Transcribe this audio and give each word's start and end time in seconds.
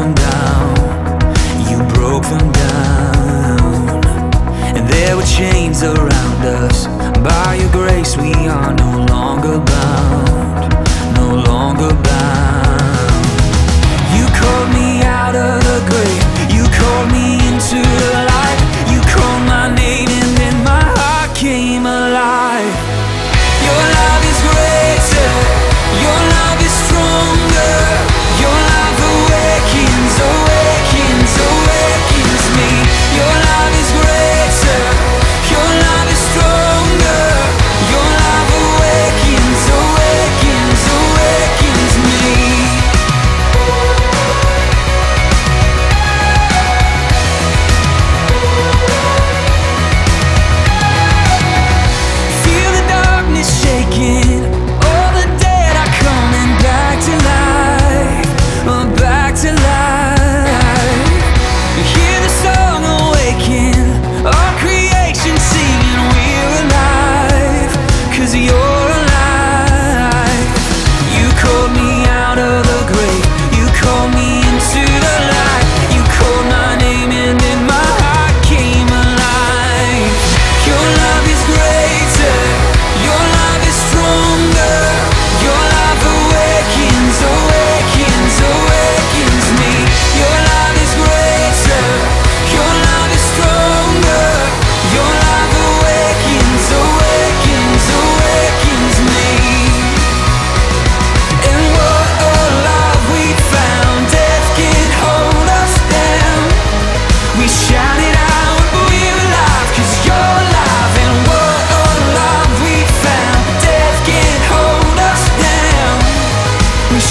them 0.00 0.14
down, 0.14 0.72
you 1.68 1.78
broke 1.94 2.24
them 2.24 2.50
down. 2.52 4.04
And 4.76 4.88
there 4.88 5.16
were 5.16 5.28
chains 5.38 5.82
around 5.82 6.40
us. 6.60 6.86
By 7.28 7.56
your 7.60 7.70
grace, 7.70 8.16
we 8.16 8.32
are 8.48 8.72
no 8.72 8.92
longer 9.14 9.58
bound, 9.74 10.72
no 11.20 11.28
longer 11.50 11.92
bound. 12.08 13.26
You 14.16 14.24
called 14.40 14.70
me 14.78 15.02
out 15.04 15.36
of 15.36 15.56
the 15.68 15.78
grave, 15.90 16.24
you 16.56 16.64
called 16.78 17.08
me 17.12 17.26
into 17.50 17.80
the 18.14 18.22
light, 18.32 18.60
you 18.92 19.00
called 19.12 19.42
my 19.54 19.66
name, 19.74 20.08
and 20.08 20.30
then 20.40 20.56
my 20.64 20.82
heart 20.96 21.36
came 21.36 21.84
alive. 21.84 22.29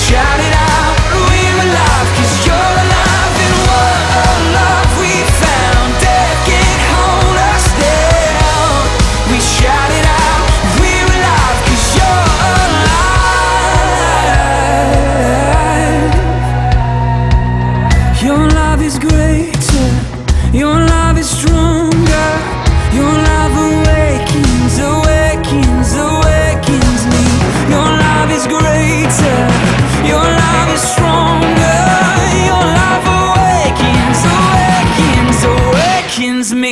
shouting 0.10 0.49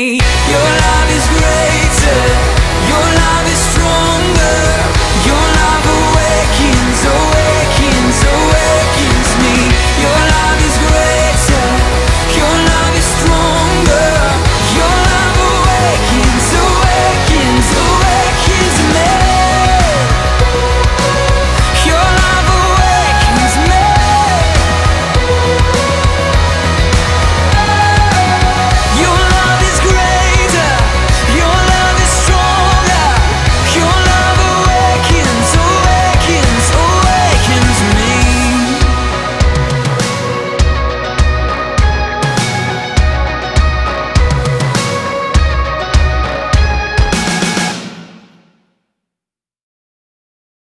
Your 0.08 0.24
love 0.24 1.10
is 1.12 1.28
greater, 1.28 2.22
your 2.88 3.08
love 3.20 3.46
is 3.52 3.60
stronger. 3.60 4.67